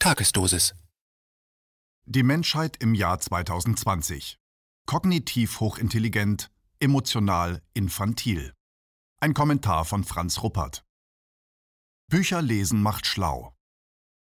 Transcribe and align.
Tagesdosis. 0.00 0.76
Die 2.04 2.22
Menschheit 2.22 2.76
im 2.76 2.94
Jahr 2.94 3.18
2020. 3.18 4.38
Kognitiv 4.86 5.58
hochintelligent, 5.58 6.52
emotional 6.78 7.62
infantil. 7.74 8.54
Ein 9.20 9.34
Kommentar 9.34 9.84
von 9.84 10.04
Franz 10.04 10.40
Ruppert. 10.44 10.84
Bücher 12.08 12.40
lesen 12.42 12.80
macht 12.80 13.06
schlau. 13.06 13.57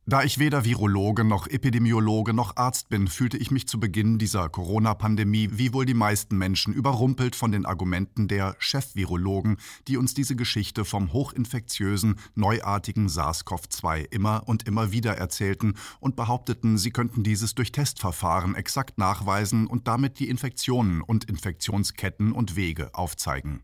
Da 0.06 0.22
ich 0.22 0.38
weder 0.38 0.66
Virologe 0.66 1.24
noch 1.24 1.46
Epidemiologe 1.46 2.34
noch 2.34 2.58
Arzt 2.58 2.90
bin, 2.90 3.08
fühlte 3.08 3.38
ich 3.38 3.50
mich 3.50 3.66
zu 3.66 3.80
Beginn 3.80 4.18
dieser 4.18 4.50
Corona-Pandemie 4.50 5.48
wie 5.52 5.72
wohl 5.72 5.86
die 5.86 5.94
meisten 5.94 6.36
Menschen 6.36 6.74
überrumpelt 6.74 7.34
von 7.34 7.52
den 7.52 7.64
Argumenten 7.64 8.28
der 8.28 8.54
Chefvirologen, 8.58 9.56
die 9.88 9.96
uns 9.96 10.12
diese 10.12 10.36
Geschichte 10.36 10.84
vom 10.84 11.14
hochinfektiösen, 11.14 12.16
neuartigen 12.34 13.08
SARS-CoV-2 13.08 14.04
immer 14.10 14.42
und 14.44 14.68
immer 14.68 14.92
wieder 14.92 15.16
erzählten 15.16 15.72
und 16.00 16.16
behaupteten, 16.16 16.76
sie 16.76 16.90
könnten 16.90 17.22
dieses 17.22 17.54
durch 17.54 17.72
Testverfahren 17.72 18.56
exakt 18.56 18.98
nachweisen 18.98 19.66
und 19.66 19.88
damit 19.88 20.18
die 20.18 20.28
Infektionen 20.28 21.00
und 21.00 21.24
Infektionsketten 21.24 22.32
und 22.32 22.56
Wege 22.56 22.94
aufzeigen. 22.94 23.62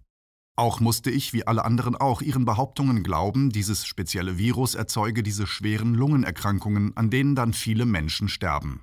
Auch 0.57 0.81
musste 0.81 1.11
ich, 1.11 1.33
wie 1.33 1.47
alle 1.47 1.65
anderen 1.65 1.97
auch, 1.97 2.23
ihren 2.23 2.45
Behauptungen 2.45 3.03
glauben, 3.03 3.51
dieses 3.51 3.87
spezielle 3.87 4.37
Virus 4.39 4.75
erzeuge 4.75 5.23
diese 5.23 5.47
schweren 5.47 5.95
Lungenerkrankungen, 5.95 6.97
an 6.97 7.11
denen 7.11 7.35
dann 7.35 7.53
viele 7.53 7.87
Menschen 7.87 8.29
sterben. 8.29 8.83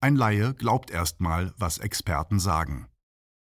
Ein 0.00 0.16
Laie 0.16 0.54
glaubt 0.54 0.90
erstmal, 0.90 1.54
was 1.56 1.78
Experten 1.78 2.40
sagen. 2.40 2.88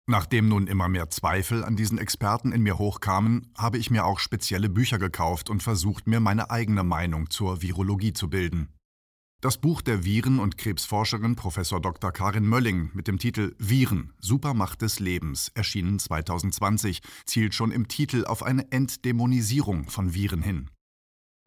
Nachdem 0.06 0.48
nun 0.48 0.66
immer 0.66 0.88
mehr 0.88 1.08
Zweifel 1.08 1.64
an 1.64 1.76
diesen 1.76 1.96
Experten 1.96 2.52
in 2.52 2.62
mir 2.62 2.76
hochkamen, 2.76 3.50
habe 3.56 3.78
ich 3.78 3.90
mir 3.90 4.04
auch 4.04 4.18
spezielle 4.18 4.68
Bücher 4.68 4.98
gekauft 4.98 5.48
und 5.48 5.62
versucht, 5.62 6.06
mir 6.06 6.20
meine 6.20 6.50
eigene 6.50 6.84
Meinung 6.84 7.30
zur 7.30 7.62
Virologie 7.62 8.12
zu 8.12 8.28
bilden. 8.28 8.74
Das 9.44 9.58
Buch 9.58 9.82
der 9.82 10.04
Viren- 10.04 10.38
und 10.38 10.56
Krebsforscherin 10.56 11.36
Prof. 11.36 11.56
Dr. 11.56 12.12
Karin 12.12 12.46
Mölling 12.46 12.90
mit 12.94 13.08
dem 13.08 13.18
Titel 13.18 13.54
Viren, 13.58 14.14
Supermacht 14.18 14.80
des 14.80 15.00
Lebens, 15.00 15.50
erschienen 15.54 15.98
2020, 15.98 17.02
zielt 17.26 17.54
schon 17.54 17.70
im 17.70 17.86
Titel 17.86 18.24
auf 18.24 18.42
eine 18.42 18.72
Entdämonisierung 18.72 19.90
von 19.90 20.14
Viren 20.14 20.40
hin. 20.40 20.70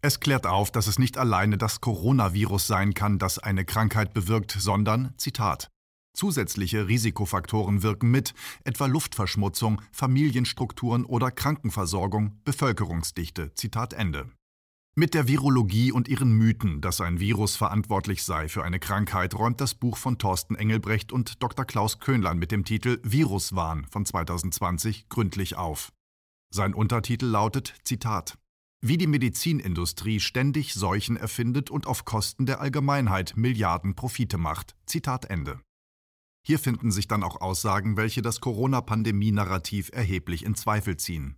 Es 0.04 0.20
klärt 0.20 0.46
auf, 0.46 0.70
dass 0.70 0.86
es 0.86 1.00
nicht 1.00 1.18
alleine 1.18 1.58
das 1.58 1.82
Coronavirus 1.82 2.68
sein 2.68 2.94
kann, 2.94 3.18
das 3.18 3.40
eine 3.40 3.66
Krankheit 3.66 4.14
bewirkt, 4.14 4.52
sondern, 4.52 5.16
Zitat, 5.18 5.72
Zusätzliche 6.14 6.88
Risikofaktoren 6.88 7.82
wirken 7.82 8.12
mit, 8.12 8.36
etwa 8.64 8.86
Luftverschmutzung, 8.86 9.82
Familienstrukturen 9.92 11.04
oder 11.04 11.32
Krankenversorgung, 11.32 12.42
Bevölkerungsdichte. 12.44 13.56
Zitat 13.56 13.94
Ende. 13.94 14.30
Mit 15.00 15.14
der 15.14 15.28
Virologie 15.28 15.92
und 15.92 16.08
ihren 16.08 16.32
Mythen, 16.32 16.82
dass 16.82 17.02
ein 17.02 17.20
Virus 17.20 17.56
verantwortlich 17.56 18.24
sei 18.24 18.50
für 18.50 18.64
eine 18.64 18.80
Krankheit, 18.80 19.36
räumt 19.36 19.62
das 19.62 19.76
Buch 19.76 19.96
von 19.96 20.18
Thorsten 20.18 20.56
Engelbrecht 20.56 21.12
und 21.12 21.44
Dr. 21.44 21.66
Klaus 21.66 22.00
Köhnlein 22.00 22.40
mit 22.40 22.52
dem 22.52 22.66
Titel 22.66 23.00
Viruswahn 23.04 23.86
von 23.92 24.08
2020 24.08 25.08
gründlich 25.08 25.56
auf. 25.56 25.92
Sein 26.50 26.74
Untertitel 26.74 27.28
lautet 27.28 27.76
Zitat 27.84 28.40
Wie 28.82 28.98
die 28.98 29.06
Medizinindustrie 29.06 30.20
ständig 30.20 30.74
Seuchen 30.74 31.16
erfindet 31.16 31.70
und 31.70 31.86
auf 31.86 32.04
Kosten 32.04 32.48
der 32.48 32.60
Allgemeinheit 32.60 33.38
Milliarden 33.38 33.94
Profite 33.94 34.40
macht. 34.40 34.76
Zitat 34.88 35.26
Ende. 35.26 35.60
Hier 36.44 36.58
finden 36.58 36.90
sich 36.90 37.08
dann 37.08 37.22
auch 37.22 37.40
Aussagen, 37.40 37.98
welche 37.98 38.24
das 38.24 38.42
Corona-Pandemie-Narrativ 38.42 39.92
erheblich 39.94 40.44
in 40.44 40.56
Zweifel 40.56 40.98
ziehen. 40.98 41.38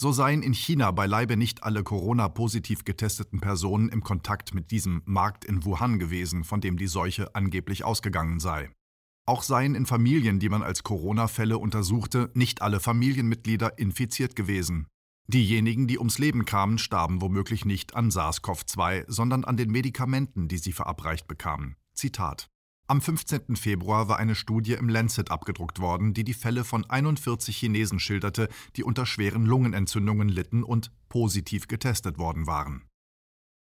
So 0.00 0.12
seien 0.12 0.44
in 0.44 0.54
China 0.54 0.92
beileibe 0.92 1.36
nicht 1.36 1.64
alle 1.64 1.82
Corona-positiv 1.82 2.84
getesteten 2.84 3.40
Personen 3.40 3.88
im 3.88 4.04
Kontakt 4.04 4.54
mit 4.54 4.70
diesem 4.70 5.02
Markt 5.06 5.44
in 5.44 5.64
Wuhan 5.64 5.98
gewesen, 5.98 6.44
von 6.44 6.60
dem 6.60 6.76
die 6.76 6.86
Seuche 6.86 7.34
angeblich 7.34 7.82
ausgegangen 7.82 8.38
sei. 8.38 8.70
Auch 9.26 9.42
seien 9.42 9.74
in 9.74 9.86
Familien, 9.86 10.38
die 10.38 10.48
man 10.48 10.62
als 10.62 10.84
Corona-Fälle 10.84 11.58
untersuchte, 11.58 12.30
nicht 12.34 12.62
alle 12.62 12.78
Familienmitglieder 12.78 13.76
infiziert 13.76 14.36
gewesen. 14.36 14.86
Diejenigen, 15.26 15.88
die 15.88 15.98
ums 15.98 16.18
Leben 16.18 16.44
kamen, 16.44 16.78
starben 16.78 17.20
womöglich 17.20 17.64
nicht 17.64 17.96
an 17.96 18.10
SARS-CoV-2, 18.10 19.06
sondern 19.08 19.42
an 19.42 19.56
den 19.56 19.72
Medikamenten, 19.72 20.46
die 20.46 20.58
sie 20.58 20.72
verabreicht 20.72 21.26
bekamen. 21.26 21.74
Zitat 21.92 22.48
am 22.88 23.02
15. 23.02 23.54
Februar 23.56 24.08
war 24.08 24.18
eine 24.18 24.34
Studie 24.34 24.72
im 24.72 24.88
Lancet 24.88 25.30
abgedruckt 25.30 25.78
worden, 25.78 26.14
die 26.14 26.24
die 26.24 26.32
Fälle 26.32 26.64
von 26.64 26.88
41 26.88 27.54
Chinesen 27.54 28.00
schilderte, 28.00 28.48
die 28.76 28.82
unter 28.82 29.04
schweren 29.04 29.44
Lungenentzündungen 29.44 30.30
litten 30.30 30.62
und 30.62 30.90
positiv 31.10 31.68
getestet 31.68 32.18
worden 32.18 32.46
waren. 32.46 32.84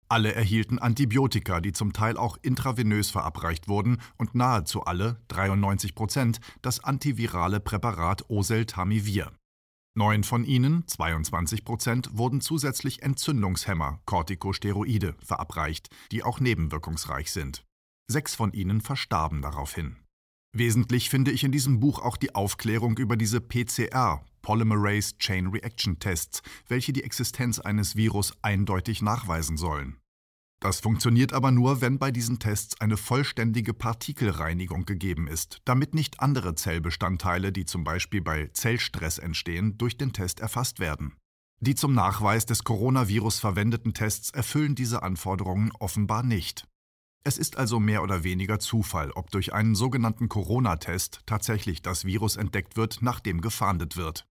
Alle 0.09 0.33
erhielten 0.35 0.79
Antibiotika, 0.79 1.61
die 1.61 1.73
zum 1.73 1.93
Teil 1.93 2.17
auch 2.17 2.39
intravenös 2.41 3.11
verabreicht 3.11 3.67
wurden, 3.67 3.99
und 4.17 4.37
nahezu 4.37 4.85
alle, 4.85 5.21
93 5.29 5.97
Prozent, 5.97 6.41
das 6.63 6.83
antivirale 6.83 7.59
Präparat 7.59 8.31
Oseltamivir. 8.31 9.33
Neun 9.97 10.23
von 10.23 10.45
ihnen, 10.45 10.87
22 10.87 11.65
Prozent, 11.65 12.11
wurden 12.13 12.41
zusätzlich 12.41 13.03
Entzündungshemmer, 13.03 14.01
Corticosteroide, 14.07 15.17
verabreicht, 15.25 15.91
die 16.13 16.23
auch 16.23 16.39
nebenwirkungsreich 16.39 17.33
sind. 17.33 17.68
Sechs 18.11 18.35
von 18.35 18.53
ihnen 18.53 18.81
verstarben 18.81 19.43
daraufhin. 19.43 19.97
Wesentlich 20.57 21.11
finde 21.11 21.31
ich 21.31 21.45
in 21.45 21.53
diesem 21.53 21.79
Buch 21.79 21.99
auch 21.99 22.17
die 22.17 22.35
Aufklärung 22.35 22.97
über 22.97 23.17
diese 23.17 23.41
PCR, 23.41 24.25
Polymerase 24.41 25.19
Chain 25.19 25.49
Reaction 25.49 25.99
Tests, 25.99 26.43
welche 26.69 26.95
die 26.95 27.05
Existenz 27.05 27.59
eines 27.59 27.97
Virus 27.97 28.33
eindeutig 28.41 29.03
nachweisen 29.03 29.59
sollen. 29.59 29.99
Das 30.61 30.81
funktioniert 30.81 31.35
aber 31.35 31.53
nur, 31.53 31.83
wenn 31.83 31.99
bei 31.99 32.11
diesen 32.11 32.39
Tests 32.39 32.81
eine 32.81 32.97
vollständige 32.97 33.75
Partikelreinigung 33.75 34.87
gegeben 34.87 35.29
ist, 35.29 35.61
damit 35.65 35.95
nicht 35.95 36.21
andere 36.21 36.55
Zellbestandteile, 36.55 37.53
die 37.53 37.65
zum 37.65 37.85
Beispiel 37.85 38.23
bei 38.23 38.49
Zellstress 38.55 39.19
entstehen, 39.19 39.79
durch 39.79 39.99
den 39.99 40.13
Test 40.13 40.41
erfasst 40.41 40.81
werden. 40.81 41.15
Die 41.61 41.75
zum 41.75 41.93
Nachweis 41.93 42.47
des 42.47 42.65
Coronavirus 42.65 43.39
verwendeten 43.39 43.93
Tests 43.93 44.31
erfüllen 44.31 44.75
diese 44.75 45.03
Anforderungen 45.03 45.71
offenbar 45.79 46.23
nicht. 46.23 46.67
Es 47.25 47.37
ist 47.39 47.57
also 47.59 47.81
mehr 47.81 48.03
oder 48.03 48.25
weniger 48.25 48.59
Zufall, 48.59 49.11
ob 49.13 49.31
durch 49.31 49.53
einen 49.53 49.75
sogenannten 49.75 50.29
Corona-Test 50.29 51.23
tatsächlich 51.27 51.83
das 51.83 52.05
Virus 52.05 52.37
entdeckt 52.37 52.77
wird, 52.77 52.99
nachdem 53.03 53.41
gefahndet 53.41 53.97
wird. 53.97 54.27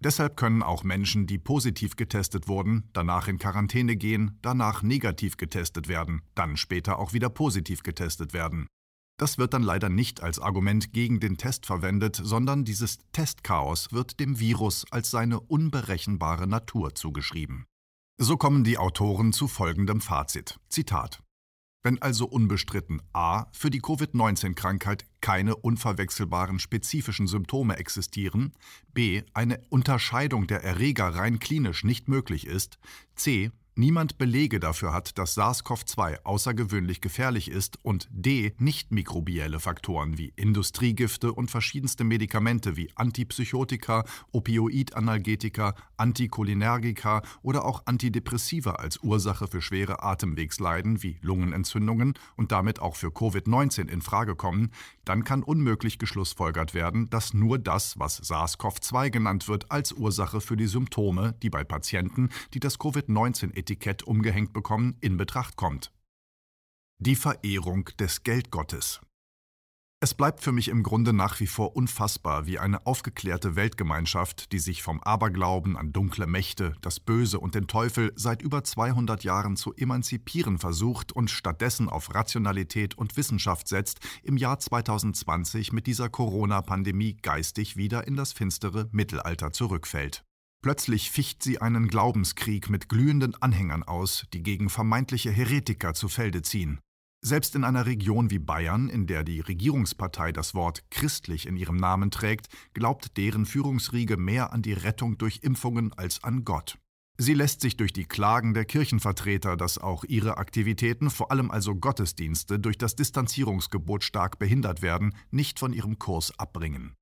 Deshalb 0.00 0.36
können 0.36 0.62
auch 0.62 0.84
Menschen, 0.84 1.26
die 1.26 1.38
positiv 1.38 1.96
getestet 1.96 2.46
wurden, 2.48 2.90
danach 2.92 3.28
in 3.28 3.38
Quarantäne 3.38 3.96
gehen, 3.96 4.38
danach 4.42 4.82
negativ 4.82 5.36
getestet 5.36 5.88
werden, 5.88 6.22
dann 6.34 6.56
später 6.56 6.98
auch 6.98 7.12
wieder 7.12 7.30
positiv 7.30 7.82
getestet 7.82 8.34
werden. 8.34 8.66
Das 9.16 9.38
wird 9.38 9.54
dann 9.54 9.62
leider 9.62 9.88
nicht 9.88 10.22
als 10.22 10.40
Argument 10.40 10.92
gegen 10.92 11.20
den 11.20 11.36
Test 11.36 11.66
verwendet, 11.66 12.20
sondern 12.22 12.64
dieses 12.64 12.98
Testchaos 13.12 13.92
wird 13.92 14.18
dem 14.18 14.40
Virus 14.40 14.84
als 14.90 15.10
seine 15.10 15.38
unberechenbare 15.38 16.48
Natur 16.48 16.94
zugeschrieben. 16.96 17.64
So 18.18 18.36
kommen 18.36 18.64
die 18.64 18.76
Autoren 18.76 19.32
zu 19.32 19.46
folgendem 19.46 20.00
Fazit. 20.00 20.58
Zitat 20.68 21.24
wenn 21.84 22.00
also 22.02 22.24
unbestritten 22.26 23.02
a. 23.12 23.46
für 23.52 23.70
die 23.70 23.80
Covid-19-Krankheit 23.80 25.04
keine 25.20 25.54
unverwechselbaren 25.54 26.58
spezifischen 26.58 27.26
Symptome 27.26 27.76
existieren, 27.76 28.54
b. 28.94 29.22
eine 29.34 29.60
Unterscheidung 29.68 30.46
der 30.46 30.64
Erreger 30.64 31.08
rein 31.14 31.38
klinisch 31.38 31.84
nicht 31.84 32.08
möglich 32.08 32.46
ist, 32.46 32.78
c 33.14 33.52
niemand 33.76 34.18
Belege 34.18 34.60
dafür 34.60 34.92
hat, 34.92 35.18
dass 35.18 35.36
SARS-CoV-2 35.36 36.24
außergewöhnlich 36.24 37.00
gefährlich 37.00 37.50
ist 37.50 37.78
und 37.82 38.08
d. 38.10 38.54
nicht 38.58 38.92
mikrobielle 38.92 39.60
Faktoren 39.60 40.18
wie 40.18 40.32
Industriegifte 40.36 41.32
und 41.32 41.50
verschiedenste 41.50 42.04
Medikamente 42.04 42.76
wie 42.76 42.90
Antipsychotika, 42.94 44.04
Opioidanalgetika, 44.32 45.74
Anticholinergika 45.96 47.22
oder 47.42 47.64
auch 47.64 47.82
Antidepressiva 47.86 48.72
als 48.72 48.98
Ursache 49.02 49.48
für 49.48 49.62
schwere 49.62 50.02
Atemwegsleiden 50.02 51.02
wie 51.02 51.18
Lungenentzündungen 51.20 52.14
und 52.36 52.52
damit 52.52 52.80
auch 52.80 52.96
für 52.96 53.08
Covid-19 53.08 53.88
in 53.88 54.02
Frage 54.02 54.36
kommen, 54.36 54.70
dann 55.04 55.24
kann 55.24 55.42
unmöglich 55.42 55.98
geschlussfolgert 55.98 56.74
werden, 56.74 57.10
dass 57.10 57.34
nur 57.34 57.58
das, 57.58 57.98
was 57.98 58.22
SARS-CoV-2 58.22 59.10
genannt 59.10 59.48
wird, 59.48 59.70
als 59.70 59.92
Ursache 59.92 60.40
für 60.40 60.56
die 60.56 60.66
Symptome, 60.66 61.34
die 61.42 61.50
bei 61.50 61.64
Patienten, 61.64 62.30
die 62.52 62.60
das 62.60 62.78
Covid-19 62.78 63.52
Etikett 63.64 64.02
umgehängt 64.02 64.52
bekommen, 64.52 64.98
in 65.00 65.16
Betracht 65.16 65.56
kommt. 65.56 65.90
Die 66.98 67.16
Verehrung 67.16 67.86
des 67.98 68.22
Geldgottes. 68.22 69.00
Es 70.00 70.12
bleibt 70.12 70.42
für 70.42 70.52
mich 70.52 70.68
im 70.68 70.82
Grunde 70.82 71.14
nach 71.14 71.40
wie 71.40 71.46
vor 71.46 71.74
unfassbar, 71.76 72.44
wie 72.44 72.58
eine 72.58 72.84
aufgeklärte 72.84 73.56
Weltgemeinschaft, 73.56 74.52
die 74.52 74.58
sich 74.58 74.82
vom 74.82 75.02
Aberglauben 75.02 75.78
an 75.78 75.94
dunkle 75.94 76.26
Mächte, 76.26 76.76
das 76.82 77.00
Böse 77.00 77.40
und 77.40 77.54
den 77.54 77.66
Teufel 77.66 78.12
seit 78.16 78.42
über 78.42 78.64
200 78.64 79.24
Jahren 79.24 79.56
zu 79.56 79.72
emanzipieren 79.72 80.58
versucht 80.58 81.12
und 81.12 81.30
stattdessen 81.30 81.88
auf 81.88 82.14
Rationalität 82.14 82.98
und 82.98 83.16
Wissenschaft 83.16 83.66
setzt, 83.66 84.00
im 84.22 84.36
Jahr 84.36 84.58
2020 84.58 85.72
mit 85.72 85.86
dieser 85.86 86.10
Corona-Pandemie 86.10 87.16
geistig 87.16 87.78
wieder 87.78 88.06
in 88.06 88.14
das 88.14 88.34
finstere 88.34 88.90
Mittelalter 88.92 89.52
zurückfällt. 89.52 90.22
Plötzlich 90.64 91.10
ficht 91.10 91.42
sie 91.42 91.60
einen 91.60 91.88
Glaubenskrieg 91.88 92.70
mit 92.70 92.88
glühenden 92.88 93.34
Anhängern 93.34 93.82
aus, 93.82 94.24
die 94.32 94.42
gegen 94.42 94.70
vermeintliche 94.70 95.30
Heretiker 95.30 95.92
zu 95.92 96.08
Felde 96.08 96.40
ziehen. 96.40 96.80
Selbst 97.20 97.54
in 97.54 97.64
einer 97.64 97.84
Region 97.84 98.30
wie 98.30 98.38
Bayern, 98.38 98.88
in 98.88 99.06
der 99.06 99.24
die 99.24 99.40
Regierungspartei 99.40 100.32
das 100.32 100.54
Wort 100.54 100.82
christlich 100.90 101.46
in 101.46 101.58
ihrem 101.58 101.76
Namen 101.76 102.10
trägt, 102.10 102.46
glaubt 102.72 103.18
deren 103.18 103.44
Führungsriege 103.44 104.16
mehr 104.16 104.54
an 104.54 104.62
die 104.62 104.72
Rettung 104.72 105.18
durch 105.18 105.40
Impfungen 105.42 105.92
als 105.98 106.24
an 106.24 106.46
Gott. 106.46 106.78
Sie 107.18 107.34
lässt 107.34 107.60
sich 107.60 107.76
durch 107.76 107.92
die 107.92 108.06
Klagen 108.06 108.54
der 108.54 108.64
Kirchenvertreter, 108.64 109.58
dass 109.58 109.76
auch 109.76 110.02
ihre 110.04 110.38
Aktivitäten, 110.38 111.10
vor 111.10 111.30
allem 111.30 111.50
also 111.50 111.74
Gottesdienste, 111.74 112.58
durch 112.58 112.78
das 112.78 112.96
Distanzierungsgebot 112.96 114.02
stark 114.02 114.38
behindert 114.38 114.80
werden, 114.80 115.14
nicht 115.30 115.58
von 115.58 115.74
ihrem 115.74 115.98
Kurs 115.98 116.32
abbringen. 116.38 116.94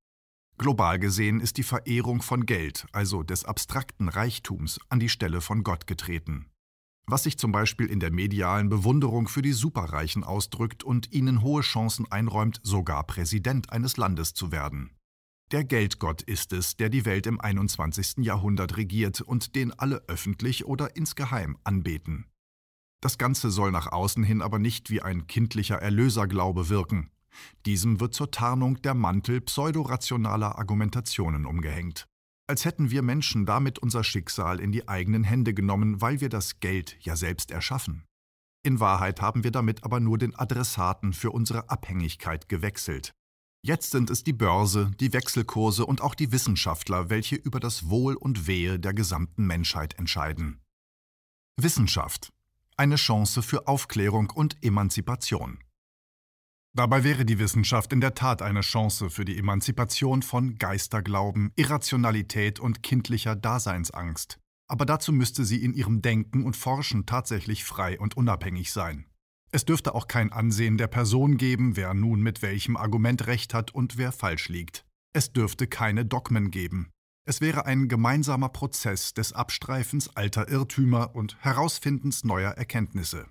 Global 0.63 0.97
gesehen 0.97 1.41
ist 1.41 1.57
die 1.57 1.63
Verehrung 1.63 2.21
von 2.21 2.45
Geld, 2.45 2.87
also 2.93 3.21
des 3.21 3.43
abstrakten 3.43 4.07
Reichtums, 4.07 4.79
an 4.87 5.01
die 5.01 5.09
Stelle 5.09 5.41
von 5.41 5.61
Gott 5.61 5.87
getreten. 5.87 6.45
Was 7.05 7.23
sich 7.23 7.37
zum 7.37 7.51
Beispiel 7.51 7.87
in 7.87 7.99
der 7.99 8.11
medialen 8.11 8.69
Bewunderung 8.69 9.27
für 9.27 9.41
die 9.41 9.51
Superreichen 9.51 10.23
ausdrückt 10.23 10.85
und 10.85 11.11
ihnen 11.11 11.41
hohe 11.41 11.63
Chancen 11.63 12.09
einräumt, 12.09 12.61
sogar 12.63 13.05
Präsident 13.05 13.73
eines 13.73 13.97
Landes 13.97 14.35
zu 14.35 14.53
werden. 14.53 14.95
Der 15.51 15.65
Geldgott 15.65 16.21
ist 16.21 16.53
es, 16.53 16.77
der 16.77 16.87
die 16.87 17.03
Welt 17.03 17.27
im 17.27 17.41
21. 17.41 18.19
Jahrhundert 18.19 18.77
regiert 18.77 19.19
und 19.19 19.55
den 19.57 19.77
alle 19.77 20.01
öffentlich 20.07 20.63
oder 20.63 20.95
insgeheim 20.95 21.57
anbeten. 21.65 22.27
Das 23.01 23.17
Ganze 23.17 23.51
soll 23.51 23.71
nach 23.73 23.91
außen 23.91 24.23
hin 24.23 24.41
aber 24.41 24.59
nicht 24.59 24.89
wie 24.89 25.01
ein 25.01 25.27
kindlicher 25.27 25.81
Erlöserglaube 25.81 26.69
wirken. 26.69 27.09
Diesem 27.65 27.99
wird 27.99 28.13
zur 28.13 28.31
Tarnung 28.31 28.81
der 28.81 28.93
Mantel 28.93 29.41
pseudorationaler 29.41 30.57
Argumentationen 30.57 31.45
umgehängt. 31.45 32.07
Als 32.47 32.65
hätten 32.65 32.91
wir 32.91 33.01
Menschen 33.01 33.45
damit 33.45 33.79
unser 33.79 34.03
Schicksal 34.03 34.59
in 34.59 34.71
die 34.71 34.87
eigenen 34.87 35.23
Hände 35.23 35.53
genommen, 35.53 36.01
weil 36.01 36.21
wir 36.21 36.29
das 36.29 36.59
Geld 36.59 36.97
ja 36.99 37.15
selbst 37.15 37.51
erschaffen. 37.51 38.03
In 38.65 38.79
Wahrheit 38.79 39.21
haben 39.21 39.43
wir 39.43 39.51
damit 39.51 39.83
aber 39.83 39.99
nur 39.99 40.17
den 40.17 40.35
Adressaten 40.35 41.13
für 41.13 41.31
unsere 41.31 41.69
Abhängigkeit 41.69 42.47
gewechselt. 42.49 43.13
Jetzt 43.65 43.91
sind 43.91 44.09
es 44.09 44.23
die 44.25 44.33
Börse, 44.33 44.91
die 44.99 45.13
Wechselkurse 45.13 45.85
und 45.85 46.01
auch 46.01 46.15
die 46.15 46.33
Wissenschaftler, 46.33 47.09
welche 47.09 47.35
über 47.35 47.61
das 47.61 47.89
Wohl 47.89 48.15
und 48.15 48.45
Wehe 48.45 48.77
der 48.77 48.93
gesamten 48.93 49.47
Menschheit 49.47 49.97
entscheiden. 49.97 50.59
Wissenschaft. 51.55 52.33
Eine 52.75 52.95
Chance 52.95 53.41
für 53.41 53.67
Aufklärung 53.67 54.31
und 54.31 54.57
Emanzipation. 54.61 55.62
Dabei 56.75 57.03
wäre 57.03 57.23
die 57.23 57.37
Wissenschaft 57.37 57.93
in 57.93 58.01
der 58.01 58.15
Tat 58.15 58.41
eine 58.41 58.61
Chance 58.61 59.11
für 59.11 59.25
die 59.25 59.37
Emanzipation 59.37 60.23
von 60.23 60.55
Geisterglauben, 60.55 61.51
Irrationalität 61.55 62.59
und 62.59 62.81
kindlicher 62.81 63.35
Daseinsangst. 63.35 64.39
Aber 64.67 64.85
dazu 64.85 65.11
müsste 65.11 65.45
sie 65.45 65.63
in 65.63 65.75
ihrem 65.75 66.01
Denken 66.01 66.43
und 66.43 66.57
Forschen 66.57 67.05
tatsächlich 67.05 67.63
frei 67.63 67.99
und 67.99 68.17
unabhängig 68.17 68.71
sein. 68.71 69.05
Es 69.51 69.65
dürfte 69.65 69.93
auch 69.93 70.07
kein 70.07 70.31
Ansehen 70.31 70.79
der 70.79 70.87
Person 70.87 71.37
geben, 71.37 71.75
wer 71.75 71.93
nun 71.93 72.21
mit 72.21 72.41
welchem 72.41 72.75
Argument 72.75 73.27
recht 73.27 73.53
hat 73.53 73.69
und 73.69 73.97
wer 73.99 74.11
falsch 74.11 74.49
liegt. 74.49 74.83
Es 75.13 75.31
dürfte 75.31 75.67
keine 75.67 76.05
Dogmen 76.05 76.49
geben. 76.49 76.89
Es 77.25 77.39
wäre 77.39 77.67
ein 77.67 77.87
gemeinsamer 77.87 78.49
Prozess 78.49 79.13
des 79.13 79.31
Abstreifens 79.31 80.15
alter 80.15 80.49
Irrtümer 80.49 81.13
und 81.13 81.37
Herausfindens 81.39 82.23
neuer 82.23 82.53
Erkenntnisse. 82.53 83.27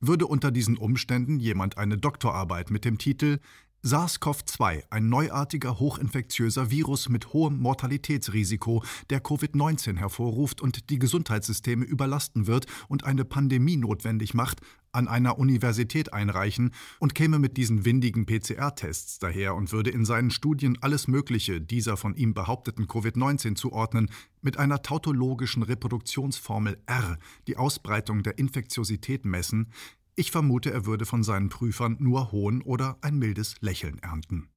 Würde 0.00 0.26
unter 0.26 0.50
diesen 0.50 0.76
Umständen 0.76 1.40
jemand 1.40 1.78
eine 1.78 1.96
Doktorarbeit 1.96 2.70
mit 2.70 2.84
dem 2.84 2.98
Titel 2.98 3.38
SARS-CoV-2, 3.82 4.82
ein 4.90 5.08
neuartiger 5.08 5.78
hochinfektiöser 5.78 6.70
Virus 6.70 7.08
mit 7.08 7.32
hohem 7.32 7.58
Mortalitätsrisiko, 7.60 8.82
der 9.10 9.22
Covid-19 9.22 9.96
hervorruft 9.96 10.60
und 10.60 10.90
die 10.90 10.98
Gesundheitssysteme 10.98 11.84
überlasten 11.84 12.46
wird 12.46 12.66
und 12.88 13.04
eine 13.04 13.24
Pandemie 13.24 13.76
notwendig 13.76 14.34
macht, 14.34 14.60
an 14.96 15.06
einer 15.06 15.38
Universität 15.38 16.12
einreichen 16.12 16.72
und 16.98 17.14
käme 17.14 17.38
mit 17.38 17.56
diesen 17.56 17.84
windigen 17.84 18.26
PCR-Tests 18.26 19.20
daher 19.20 19.54
und 19.54 19.70
würde 19.70 19.90
in 19.90 20.04
seinen 20.04 20.30
Studien 20.30 20.78
alles 20.80 21.06
Mögliche 21.06 21.60
dieser 21.60 21.96
von 21.96 22.16
ihm 22.16 22.34
behaupteten 22.34 22.86
Covid-19 22.86 23.54
zuordnen, 23.54 24.10
mit 24.42 24.56
einer 24.56 24.82
tautologischen 24.82 25.62
Reproduktionsformel 25.62 26.78
R 26.86 27.18
die 27.46 27.56
Ausbreitung 27.56 28.22
der 28.22 28.38
Infektiosität 28.38 29.24
messen, 29.24 29.72
ich 30.18 30.30
vermute, 30.30 30.72
er 30.72 30.86
würde 30.86 31.04
von 31.04 31.22
seinen 31.22 31.50
Prüfern 31.50 31.98
nur 32.00 32.32
Hohn 32.32 32.62
oder 32.62 32.96
ein 33.02 33.18
mildes 33.18 33.56
Lächeln 33.60 33.98
ernten. 33.98 34.48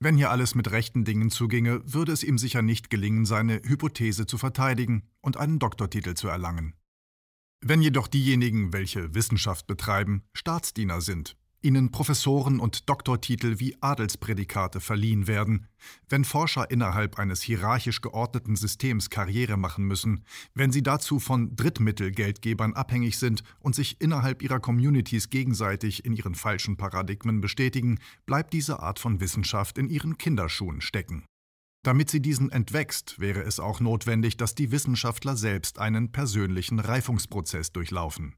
Wenn 0.00 0.16
hier 0.16 0.30
alles 0.30 0.54
mit 0.54 0.70
rechten 0.70 1.04
Dingen 1.04 1.30
zuginge, 1.30 1.82
würde 1.84 2.12
es 2.12 2.24
ihm 2.24 2.38
sicher 2.38 2.62
nicht 2.62 2.88
gelingen, 2.88 3.26
seine 3.26 3.60
Hypothese 3.62 4.26
zu 4.26 4.38
verteidigen 4.38 5.02
und 5.20 5.36
einen 5.36 5.58
Doktortitel 5.58 6.14
zu 6.14 6.28
erlangen. 6.28 6.74
Wenn 7.64 7.80
jedoch 7.80 8.08
diejenigen, 8.08 8.72
welche 8.72 9.14
Wissenschaft 9.14 9.68
betreiben, 9.68 10.24
Staatsdiener 10.34 11.00
sind, 11.00 11.36
ihnen 11.62 11.92
Professoren 11.92 12.58
und 12.58 12.88
Doktortitel 12.88 13.60
wie 13.60 13.76
Adelsprädikate 13.80 14.80
verliehen 14.80 15.28
werden, 15.28 15.68
wenn 16.08 16.24
Forscher 16.24 16.72
innerhalb 16.72 17.20
eines 17.20 17.40
hierarchisch 17.40 18.00
geordneten 18.00 18.56
Systems 18.56 19.10
Karriere 19.10 19.56
machen 19.56 19.84
müssen, 19.84 20.24
wenn 20.54 20.72
sie 20.72 20.82
dazu 20.82 21.20
von 21.20 21.54
Drittmittelgeldgebern 21.54 22.74
abhängig 22.74 23.20
sind 23.20 23.44
und 23.60 23.76
sich 23.76 24.00
innerhalb 24.00 24.42
ihrer 24.42 24.58
Communities 24.58 25.30
gegenseitig 25.30 26.04
in 26.04 26.14
ihren 26.14 26.34
falschen 26.34 26.76
Paradigmen 26.76 27.40
bestätigen, 27.40 28.00
bleibt 28.26 28.52
diese 28.54 28.80
Art 28.80 28.98
von 28.98 29.20
Wissenschaft 29.20 29.78
in 29.78 29.88
ihren 29.88 30.18
Kinderschuhen 30.18 30.80
stecken. 30.80 31.26
Damit 31.84 32.10
sie 32.10 32.20
diesen 32.20 32.50
entwächst, 32.52 33.18
wäre 33.18 33.42
es 33.42 33.58
auch 33.58 33.80
notwendig, 33.80 34.36
dass 34.36 34.54
die 34.54 34.70
Wissenschaftler 34.70 35.36
selbst 35.36 35.80
einen 35.80 36.12
persönlichen 36.12 36.78
Reifungsprozess 36.78 37.72
durchlaufen. 37.72 38.36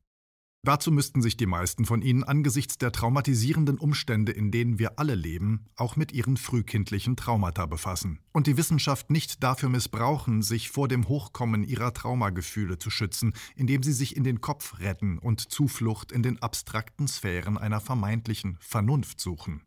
Dazu 0.65 0.91
müssten 0.91 1.21
sich 1.21 1.37
die 1.37 1.45
meisten 1.45 1.85
von 1.85 2.01
ihnen 2.01 2.25
angesichts 2.25 2.79
der 2.79 2.91
traumatisierenden 2.91 3.77
Umstände, 3.77 4.33
in 4.33 4.51
denen 4.51 4.79
wir 4.79 4.99
alle 4.99 5.15
leben, 5.15 5.67
auch 5.77 5.97
mit 5.97 6.11
ihren 6.13 6.39
frühkindlichen 6.39 7.17
Traumata 7.17 7.67
befassen 7.67 8.21
und 8.33 8.47
die 8.47 8.57
Wissenschaft 8.57 9.11
nicht 9.11 9.43
dafür 9.43 9.69
missbrauchen, 9.69 10.41
sich 10.41 10.71
vor 10.71 10.89
dem 10.89 11.07
Hochkommen 11.07 11.65
ihrer 11.65 11.93
Traumagefühle 11.93 12.79
zu 12.79 12.89
schützen, 12.89 13.35
indem 13.55 13.83
sie 13.83 13.93
sich 13.93 14.17
in 14.17 14.25
den 14.25 14.41
Kopf 14.41 14.81
retten 14.81 15.19
und 15.19 15.53
Zuflucht 15.53 16.13
in 16.13 16.23
den 16.23 16.41
abstrakten 16.41 17.09
Sphären 17.09 17.59
einer 17.59 17.81
vermeintlichen 17.81 18.57
Vernunft 18.59 19.21
suchen. 19.21 19.61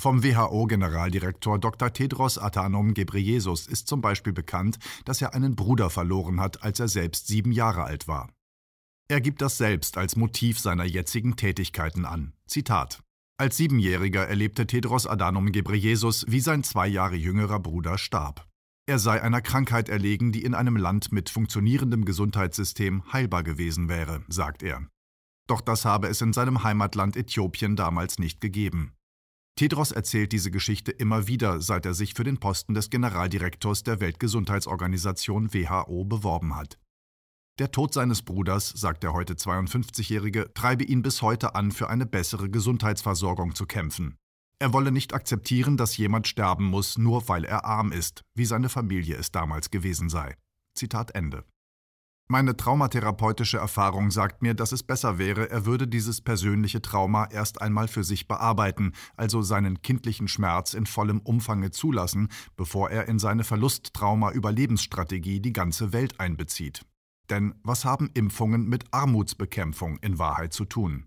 Vom 0.00 0.24
WHO-Generaldirektor 0.24 1.58
Dr. 1.58 1.92
Tedros 1.92 2.38
Adhanom 2.38 2.94
Ghebreyesus 2.94 3.66
ist 3.66 3.86
zum 3.86 4.00
Beispiel 4.00 4.32
bekannt, 4.32 4.78
dass 5.04 5.20
er 5.20 5.34
einen 5.34 5.56
Bruder 5.56 5.90
verloren 5.90 6.40
hat, 6.40 6.62
als 6.62 6.80
er 6.80 6.88
selbst 6.88 7.26
sieben 7.26 7.52
Jahre 7.52 7.84
alt 7.84 8.08
war. 8.08 8.30
Er 9.08 9.20
gibt 9.20 9.42
das 9.42 9.58
selbst 9.58 9.98
als 9.98 10.16
Motiv 10.16 10.58
seiner 10.58 10.84
jetzigen 10.84 11.36
Tätigkeiten 11.36 12.06
an. 12.06 12.32
Zitat 12.46 13.02
Als 13.36 13.58
Siebenjähriger 13.58 14.26
erlebte 14.26 14.66
Tedros 14.66 15.06
Adhanom 15.06 15.52
Ghebreyesus, 15.52 16.24
wie 16.28 16.40
sein 16.40 16.64
zwei 16.64 16.88
Jahre 16.88 17.16
jüngerer 17.16 17.60
Bruder 17.60 17.98
starb. 17.98 18.48
Er 18.86 18.98
sei 18.98 19.20
einer 19.20 19.42
Krankheit 19.42 19.90
erlegen, 19.90 20.32
die 20.32 20.44
in 20.44 20.54
einem 20.54 20.76
Land 20.76 21.12
mit 21.12 21.28
funktionierendem 21.28 22.06
Gesundheitssystem 22.06 23.12
heilbar 23.12 23.42
gewesen 23.42 23.90
wäre, 23.90 24.24
sagt 24.28 24.62
er. 24.62 24.86
Doch 25.46 25.60
das 25.60 25.84
habe 25.84 26.08
es 26.08 26.22
in 26.22 26.32
seinem 26.32 26.64
Heimatland 26.64 27.18
Äthiopien 27.18 27.76
damals 27.76 28.18
nicht 28.18 28.40
gegeben. 28.40 28.94
Tedros 29.56 29.92
erzählt 29.92 30.32
diese 30.32 30.50
Geschichte 30.50 30.90
immer 30.90 31.26
wieder, 31.26 31.60
seit 31.60 31.84
er 31.84 31.94
sich 31.94 32.14
für 32.14 32.24
den 32.24 32.38
Posten 32.38 32.74
des 32.74 32.90
Generaldirektors 32.90 33.82
der 33.82 34.00
Weltgesundheitsorganisation 34.00 35.52
WHO 35.52 36.04
beworben 36.04 36.56
hat. 36.56 36.78
Der 37.58 37.70
Tod 37.70 37.92
seines 37.92 38.22
Bruders, 38.22 38.70
sagt 38.70 39.02
der 39.02 39.12
heute 39.12 39.34
52-Jährige, 39.34 40.54
treibe 40.54 40.84
ihn 40.84 41.02
bis 41.02 41.20
heute 41.20 41.54
an, 41.54 41.72
für 41.72 41.90
eine 41.90 42.06
bessere 42.06 42.48
Gesundheitsversorgung 42.48 43.54
zu 43.54 43.66
kämpfen. 43.66 44.16
Er 44.58 44.72
wolle 44.72 44.92
nicht 44.92 45.12
akzeptieren, 45.12 45.76
dass 45.76 45.96
jemand 45.96 46.26
sterben 46.26 46.64
muss, 46.64 46.96
nur 46.96 47.28
weil 47.28 47.44
er 47.44 47.66
arm 47.66 47.92
ist, 47.92 48.22
wie 48.34 48.46
seine 48.46 48.70
Familie 48.70 49.16
es 49.16 49.30
damals 49.30 49.70
gewesen 49.70 50.08
sei. 50.08 50.36
Zitat 50.74 51.14
Ende. 51.14 51.44
Meine 52.32 52.56
traumatherapeutische 52.56 53.58
Erfahrung 53.58 54.12
sagt 54.12 54.40
mir, 54.40 54.54
dass 54.54 54.70
es 54.70 54.84
besser 54.84 55.18
wäre, 55.18 55.50
er 55.50 55.66
würde 55.66 55.88
dieses 55.88 56.20
persönliche 56.20 56.80
Trauma 56.80 57.24
erst 57.24 57.60
einmal 57.60 57.88
für 57.88 58.04
sich 58.04 58.28
bearbeiten, 58.28 58.92
also 59.16 59.42
seinen 59.42 59.82
kindlichen 59.82 60.28
Schmerz 60.28 60.74
in 60.74 60.86
vollem 60.86 61.18
Umfange 61.18 61.72
zulassen, 61.72 62.28
bevor 62.54 62.88
er 62.88 63.08
in 63.08 63.18
seine 63.18 63.42
Verlusttrauma-Überlebensstrategie 63.42 65.40
die 65.40 65.52
ganze 65.52 65.92
Welt 65.92 66.20
einbezieht. 66.20 66.86
Denn 67.30 67.52
was 67.64 67.84
haben 67.84 68.12
Impfungen 68.14 68.68
mit 68.68 68.84
Armutsbekämpfung 68.92 69.98
in 70.00 70.20
Wahrheit 70.20 70.52
zu 70.52 70.66
tun? 70.66 71.06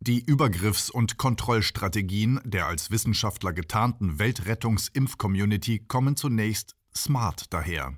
Die 0.00 0.20
Übergriffs- 0.20 0.90
und 0.90 1.16
Kontrollstrategien 1.16 2.40
der 2.42 2.66
als 2.66 2.90
Wissenschaftler 2.90 3.52
getarnten 3.52 4.18
Weltrettungs-Impf-Community 4.18 5.84
kommen 5.86 6.16
zunächst 6.16 6.74
smart 6.92 7.52
daher. 7.52 7.96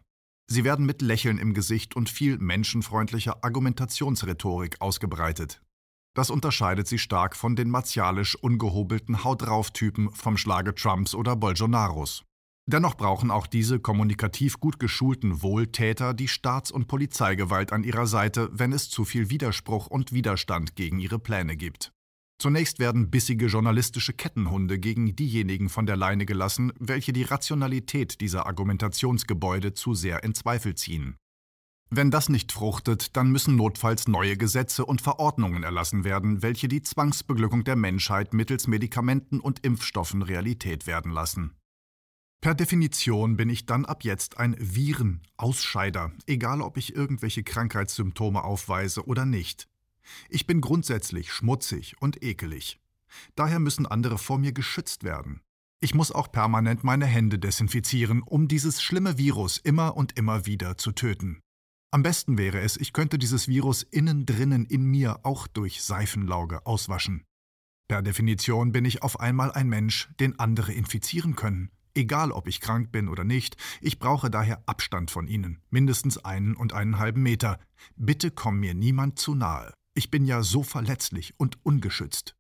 Sie 0.49 0.65
werden 0.65 0.87
mit 0.87 1.03
Lächeln 1.03 1.39
im 1.39 1.55
Gesicht 1.55 1.97
und 1.97 2.09
viel 2.09 2.39
menschenfreundlicher 2.39 3.43
Argumentationsrhetorik 3.43 4.81
ausgebreitet. 4.81 5.61
Das 6.15 6.31
unterscheidet 6.31 6.87
sie 6.87 6.99
stark 6.99 7.37
von 7.37 7.57
den 7.57 7.69
martialisch 7.69 8.37
ungehobelten 8.37 9.25
Haut 9.25 9.43
drauf 9.43 9.71
Typen 9.73 10.11
vom 10.13 10.37
Schlage 10.37 10.75
Trumps 10.75 11.15
oder 11.15 11.37
Bolsonaros. 11.37 12.25
Dennoch 12.69 12.97
brauchen 12.97 13.31
auch 13.31 13.47
diese 13.47 13.79
kommunikativ 13.79 14.59
gut 14.59 14.81
geschulten 14.81 15.43
Wohltäter 15.43 16.15
die 16.15 16.27
Staats- 16.27 16.73
und 16.73 16.89
Polizeigewalt 16.89 17.73
an 17.73 17.85
ihrer 17.85 18.07
Seite, 18.07 18.49
wenn 18.53 18.73
es 18.73 18.89
zu 18.89 19.05
viel 19.05 19.31
Widerspruch 19.31 19.87
und 19.87 20.13
Widerstand 20.13 20.75
gegen 20.75 20.99
ihre 20.99 21.19
Pläne 21.19 21.57
gibt. 21.57 21.93
Zunächst 22.39 22.79
werden 22.79 23.11
bissige 23.11 23.47
journalistische 23.47 24.13
Kettenhunde 24.13 24.79
gegen 24.79 25.17
diejenigen 25.17 25.69
von 25.69 25.87
der 25.87 25.97
Leine 25.97 26.27
gelassen, 26.27 26.73
welche 26.79 27.13
die 27.13 27.23
Rationalität 27.23 28.21
dieser 28.21 28.47
Argumentationsgebäude 28.47 29.73
zu 29.73 29.95
sehr 29.95 30.23
in 30.23 30.35
Zweifel 30.35 30.75
ziehen. 30.75 31.17
Wenn 31.89 32.11
das 32.11 32.29
nicht 32.29 32.53
fruchtet, 32.53 33.17
dann 33.17 33.31
müssen 33.31 33.57
notfalls 33.57 34.09
neue 34.09 34.37
Gesetze 34.37 34.85
und 34.85 35.01
Verordnungen 35.01 35.63
erlassen 35.63 36.05
werden, 36.05 36.43
welche 36.43 36.69
die 36.69 36.83
Zwangsbeglückung 36.83 37.65
der 37.65 37.77
Menschheit 37.77 38.35
mittels 38.35 38.67
Medikamenten 38.67 39.39
und 39.39 39.65
Impfstoffen 39.65 40.23
Realität 40.23 40.87
werden 40.87 41.13
lassen. 41.13 41.57
Per 42.43 42.55
Definition 42.55 43.37
bin 43.37 43.49
ich 43.49 43.67
dann 43.67 43.85
ab 43.85 44.05
jetzt 44.05 44.39
ein 44.39 44.57
Viren-Ausscheider, 44.59 46.13
egal 46.27 46.61
ob 46.61 46.77
ich 46.77 46.95
irgendwelche 46.95 47.45
Krankheitssymptome 47.45 48.43
aufweise 48.45 49.07
oder 49.07 49.25
nicht. 49.25 49.69
Ich 50.29 50.47
bin 50.47 50.61
grundsätzlich 50.61 51.33
schmutzig 51.33 51.97
und 52.01 52.23
ekelig. 52.23 52.79
Daher 53.35 53.61
müssen 53.61 53.87
andere 53.87 54.19
vor 54.19 54.39
mir 54.39 54.53
geschützt 54.53 55.05
werden. 55.05 55.41
Ich 55.81 55.95
muss 55.95 56.11
auch 56.11 56.33
permanent 56.33 56.85
meine 56.85 57.07
Hände 57.07 57.39
desinfizieren, 57.39 58.23
um 58.23 58.49
dieses 58.49 58.83
schlimme 58.83 59.19
Virus 59.19 59.59
immer 59.59 59.97
und 59.97 60.19
immer 60.19 60.47
wieder 60.47 60.79
zu 60.79 60.93
töten. 60.93 61.41
Am 61.91 62.03
besten 62.03 62.39
wäre 62.39 62.61
es, 62.61 62.77
ich 62.77 62.93
könnte 62.93 63.19
dieses 63.19 63.47
Virus 63.47 63.83
innen 63.83 64.27
drinnen 64.27 64.65
in 64.67 64.85
mir 64.85 65.21
auch 65.25 65.47
durch 65.47 65.83
Seifenlauge 65.83 66.67
auswaschen. 66.67 67.25
Per 67.89 68.03
Definition 68.03 68.73
bin 68.73 68.85
ich 68.85 69.03
auf 69.03 69.21
einmal 69.21 69.53
ein 69.53 69.69
Mensch, 69.69 70.09
den 70.19 70.39
andere 70.39 70.73
infizieren 70.73 71.37
können. 71.37 71.71
Egal, 71.95 72.33
ob 72.33 72.49
ich 72.49 72.61
krank 72.61 72.91
bin 72.91 73.09
oder 73.09 73.25
nicht, 73.25 73.57
ich 73.81 73.99
brauche 73.99 74.29
daher 74.29 74.63
Abstand 74.67 75.11
von 75.11 75.29
Ihnen, 75.29 75.63
mindestens 75.71 76.19
einen 76.19 76.57
und 76.57 76.73
einen 76.73 76.99
halben 76.99 77.23
Meter. 77.23 77.59
Bitte 77.97 78.31
komm 78.31 78.61
mir 78.61 78.75
niemand 78.75 79.19
zu 79.19 79.35
nahe. 79.35 79.73
Ich 79.97 80.11
bin 80.11 80.27
ja 80.27 80.43
so 80.43 80.63
verletzlich 80.63 81.33
und 81.39 81.57
ungeschützt. 81.65 82.37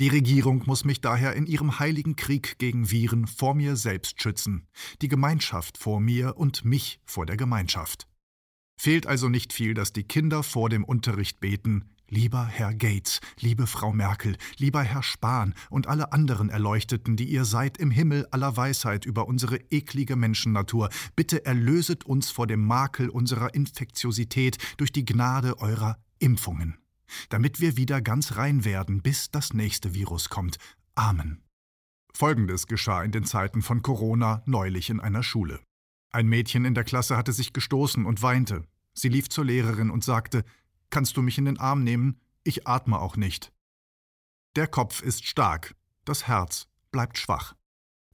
Die 0.00 0.08
Regierung 0.08 0.64
muss 0.66 0.84
mich 0.84 1.00
daher 1.00 1.34
in 1.34 1.46
ihrem 1.46 1.78
heiligen 1.78 2.16
Krieg 2.16 2.58
gegen 2.58 2.90
Viren 2.90 3.28
vor 3.28 3.54
mir 3.54 3.76
selbst 3.76 4.20
schützen, 4.20 4.66
die 5.02 5.08
Gemeinschaft 5.08 5.78
vor 5.78 6.00
mir 6.00 6.36
und 6.36 6.64
mich 6.64 7.00
vor 7.06 7.24
der 7.24 7.36
Gemeinschaft. 7.36 8.08
Fehlt 8.76 9.06
also 9.06 9.28
nicht 9.28 9.52
viel, 9.52 9.72
dass 9.72 9.92
die 9.92 10.02
Kinder 10.02 10.42
vor 10.42 10.68
dem 10.68 10.82
Unterricht 10.82 11.38
beten, 11.38 11.84
Lieber 12.08 12.44
Herr 12.44 12.74
Gates, 12.74 13.20
liebe 13.40 13.66
Frau 13.66 13.92
Merkel, 13.92 14.36
lieber 14.58 14.82
Herr 14.82 15.02
Spahn 15.02 15.54
und 15.70 15.88
alle 15.88 16.12
anderen 16.12 16.50
Erleuchteten, 16.50 17.16
die 17.16 17.24
ihr 17.24 17.44
seid 17.44 17.78
im 17.78 17.90
Himmel 17.90 18.26
aller 18.30 18.56
Weisheit 18.56 19.04
über 19.04 19.26
unsere 19.26 19.56
eklige 19.70 20.14
Menschennatur, 20.14 20.88
bitte 21.16 21.44
erlöset 21.44 22.04
uns 22.04 22.30
vor 22.30 22.46
dem 22.46 22.64
Makel 22.64 23.08
unserer 23.08 23.54
Infektiosität 23.54 24.58
durch 24.76 24.92
die 24.92 25.04
Gnade 25.04 25.58
eurer 25.58 25.98
Impfungen, 26.20 26.78
damit 27.28 27.60
wir 27.60 27.76
wieder 27.76 28.00
ganz 28.00 28.36
rein 28.36 28.64
werden, 28.64 29.02
bis 29.02 29.30
das 29.30 29.52
nächste 29.52 29.94
Virus 29.94 30.28
kommt. 30.28 30.58
Amen. 30.94 31.42
Folgendes 32.14 32.66
geschah 32.66 33.02
in 33.02 33.12
den 33.12 33.24
Zeiten 33.24 33.62
von 33.62 33.82
Corona 33.82 34.42
neulich 34.46 34.90
in 34.90 35.00
einer 35.00 35.22
Schule. 35.22 35.60
Ein 36.12 36.28
Mädchen 36.28 36.64
in 36.64 36.74
der 36.74 36.84
Klasse 36.84 37.16
hatte 37.16 37.32
sich 37.32 37.52
gestoßen 37.52 38.06
und 38.06 38.22
weinte. 38.22 38.64
Sie 38.94 39.08
lief 39.08 39.28
zur 39.28 39.44
Lehrerin 39.44 39.90
und 39.90 40.02
sagte, 40.02 40.44
Kannst 40.90 41.16
du 41.16 41.22
mich 41.22 41.36
in 41.36 41.44
den 41.44 41.58
Arm 41.58 41.84
nehmen? 41.84 42.20
Ich 42.44 42.66
atme 42.66 42.98
auch 42.98 43.16
nicht. 43.16 43.52
Der 44.54 44.66
Kopf 44.66 45.02
ist 45.02 45.26
stark, 45.26 45.74
das 46.04 46.26
Herz 46.26 46.68
bleibt 46.90 47.18
schwach. 47.18 47.54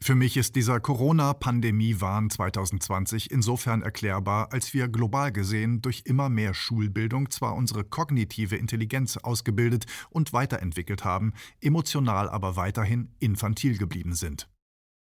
Für 0.02 0.16
mich 0.16 0.36
ist 0.36 0.56
dieser 0.56 0.80
Corona-Pandemie-Wahn 0.80 2.28
2020 2.28 3.30
insofern 3.30 3.82
erklärbar, 3.82 4.52
als 4.52 4.74
wir 4.74 4.88
global 4.88 5.30
gesehen 5.30 5.80
durch 5.80 6.02
immer 6.06 6.28
mehr 6.28 6.54
Schulbildung 6.54 7.30
zwar 7.30 7.54
unsere 7.54 7.84
kognitive 7.84 8.56
Intelligenz 8.56 9.16
ausgebildet 9.16 9.84
und 10.10 10.32
weiterentwickelt 10.32 11.04
haben, 11.04 11.34
emotional 11.60 12.28
aber 12.28 12.56
weiterhin 12.56 13.14
infantil 13.20 13.78
geblieben 13.78 14.14
sind. 14.14 14.48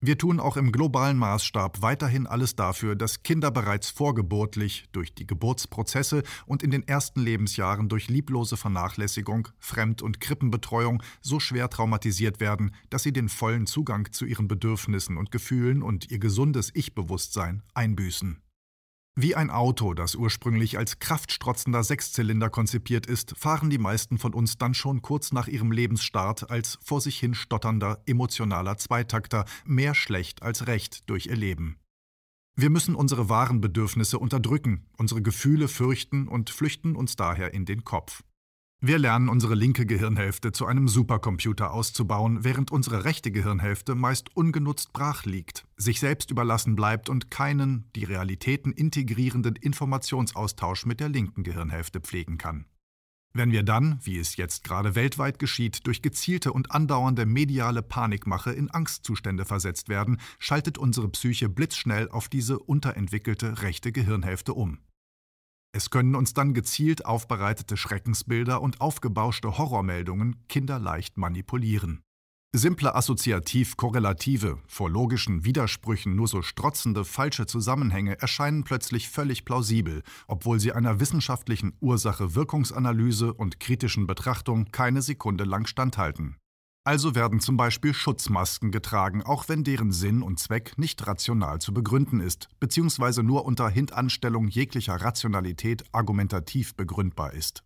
Wir 0.05 0.19
tun 0.19 0.39
auch 0.39 0.55
im 0.55 0.71
globalen 0.71 1.17
Maßstab 1.17 1.81
weiterhin 1.81 2.27
alles 2.27 2.55
dafür, 2.55 2.95
dass 2.95 3.23
Kinder 3.23 3.49
bereits 3.49 3.89
vorgeburtlich, 3.89 4.85
durch 4.91 5.15
die 5.15 5.25
Geburtsprozesse 5.25 6.21
und 6.45 6.61
in 6.61 6.69
den 6.69 6.87
ersten 6.87 7.21
Lebensjahren 7.21 7.89
durch 7.89 8.07
lieblose 8.07 8.55
Vernachlässigung, 8.55 9.47
Fremd- 9.57 10.03
und 10.03 10.21
Krippenbetreuung 10.21 11.01
so 11.21 11.39
schwer 11.39 11.71
traumatisiert 11.71 12.39
werden, 12.39 12.75
dass 12.91 13.01
sie 13.01 13.13
den 13.13 13.29
vollen 13.29 13.65
Zugang 13.65 14.11
zu 14.11 14.25
ihren 14.25 14.47
Bedürfnissen 14.47 15.17
und 15.17 15.31
Gefühlen 15.31 15.81
und 15.81 16.11
ihr 16.11 16.19
gesundes 16.19 16.69
Ich-Bewusstsein 16.75 17.63
einbüßen. 17.73 18.44
Wie 19.17 19.33
ein 19.33 19.49
Auto, 19.49 19.93
das 19.93 20.15
ursprünglich 20.15 20.77
als 20.77 20.99
kraftstrotzender 20.99 21.85
Sechszylinder 21.85 22.49
konzipiert 22.49 23.05
ist, 23.05 23.33
fahren 23.37 23.69
die 23.69 23.77
meisten 23.77 24.17
von 24.17 24.33
uns 24.33 24.57
dann 24.57 24.73
schon 24.73 25.01
kurz 25.01 25.31
nach 25.31 25.47
ihrem 25.47 25.71
Lebensstart 25.71 26.51
als 26.51 26.77
vor 26.83 26.99
sich 26.99 27.17
hin 27.17 27.33
stotternder, 27.33 28.03
emotionaler 28.05 28.77
Zweitakter 28.77 29.45
mehr 29.63 29.95
schlecht 29.95 30.43
als 30.43 30.67
recht 30.67 31.09
durch 31.09 31.27
ihr 31.27 31.37
Leben. 31.37 31.77
Wir 32.57 32.69
müssen 32.69 32.93
unsere 32.93 33.29
wahren 33.29 33.61
Bedürfnisse 33.61 34.19
unterdrücken, 34.19 34.85
unsere 34.97 35.21
Gefühle 35.21 35.69
fürchten 35.69 36.27
und 36.27 36.49
flüchten 36.49 36.97
uns 36.97 37.15
daher 37.15 37.53
in 37.53 37.63
den 37.63 37.85
Kopf. 37.85 38.21
Wir 38.81 38.99
lernen 38.99 39.29
unsere 39.29 39.55
linke 39.55 39.85
Gehirnhälfte 39.85 40.51
zu 40.51 40.65
einem 40.65 40.87
Supercomputer 40.87 41.71
auszubauen, 41.73 42.43
während 42.43 42.71
unsere 42.71 43.03
rechte 43.03 43.31
Gehirnhälfte 43.31 43.95
meist 43.95 44.35
ungenutzt 44.35 44.93
brach 44.93 45.25
liegt, 45.25 45.65
sich 45.77 45.99
selbst 45.99 46.29
überlassen 46.29 46.75
bleibt 46.75 47.09
und 47.09 47.31
keinen, 47.31 47.89
die 47.95 48.03
Realitäten 48.03 48.71
integrierenden 48.73 49.55
Informationsaustausch 49.55 50.85
mit 50.85 50.99
der 50.99 51.09
linken 51.09 51.43
Gehirnhälfte 51.43 51.99
pflegen 51.99 52.37
kann. 52.37 52.65
Wenn 53.33 53.51
wir 53.51 53.63
dann, 53.63 53.99
wie 54.03 54.17
es 54.17 54.37
jetzt 54.37 54.63
gerade 54.63 54.95
weltweit 54.95 55.39
geschieht, 55.39 55.87
durch 55.87 56.01
gezielte 56.01 56.53
und 56.53 56.71
andauernde 56.71 57.25
mediale 57.25 57.81
Panikmache 57.81 58.53
in 58.53 58.71
Angstzustände 58.71 59.43
versetzt 59.43 59.89
werden, 59.89 60.21
schaltet 60.39 60.77
unsere 60.77 61.09
Psyche 61.09 61.49
blitzschnell 61.49 62.07
auf 62.09 62.29
diese 62.29 62.59
unterentwickelte 62.59 63.61
rechte 63.61 63.91
Gehirnhälfte 63.91 64.53
um. 64.53 64.79
Es 65.75 65.89
können 65.89 66.15
uns 66.15 66.33
dann 66.33 66.53
gezielt 66.53 67.05
aufbereitete 67.05 67.75
Schreckensbilder 67.75 68.61
und 68.61 68.79
aufgebauschte 68.79 69.57
Horrormeldungen 69.57 70.37
kinderleicht 70.47 71.17
manipulieren. 71.17 72.01
Simple 72.55 72.95
assoziativ-korrelative, 72.95 74.59
vor 74.67 74.89
logischen 74.89 75.43
Widersprüchen 75.43 76.15
nur 76.15 76.29
so 76.29 76.41
strotzende 76.41 77.03
falsche 77.03 77.45
Zusammenhänge 77.45 78.17
erscheinen 78.21 78.63
plötzlich 78.63 79.09
völlig 79.09 79.43
plausibel, 79.43 80.03
obwohl 80.29 80.61
sie 80.61 80.71
einer 80.71 81.01
wissenschaftlichen 81.01 81.73
Ursache-Wirkungsanalyse 81.81 83.33
und 83.33 83.59
kritischen 83.59 84.07
Betrachtung 84.07 84.71
keine 84.71 85.01
Sekunde 85.01 85.43
lang 85.43 85.65
standhalten. 85.65 86.37
Also 86.87 87.15
werden 87.15 87.39
zum 87.39 87.57
Beispiel 87.57 87.95
Schutzmasken 87.95 88.71
getragen, 88.71 89.23
auch 89.23 89.49
wenn 89.49 89.63
deren 89.63 89.91
Sinn 89.91 90.21
und 90.21 90.39
Zweck 90.39 90.77
nicht 90.77 91.07
rational 91.07 91.59
zu 91.59 91.73
begründen 91.73 92.19
ist, 92.19 92.47
beziehungsweise 92.59 93.23
nur 93.23 93.45
unter 93.45 93.67
Hintanstellung 93.69 94.47
jeglicher 94.47 94.95
Rationalität 94.95 95.83
argumentativ 95.91 96.75
begründbar 96.75 97.33
ist. 97.33 97.63